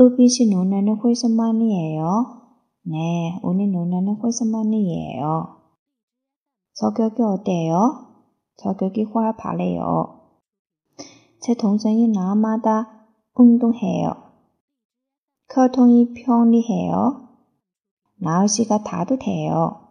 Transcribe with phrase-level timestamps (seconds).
[0.00, 2.42] 읍이시 누나는 홀선만이에요.
[2.82, 5.56] 네, 우리 누나는 홀선만이에요.
[6.74, 8.08] 저격이 어때요?
[8.56, 10.20] 저격이 활 바래요.
[11.40, 14.14] 제 동생이 날마다 운동해요.
[15.54, 17.28] 교통이 편리해요.
[18.16, 19.83] 날씨가 다도 돼요.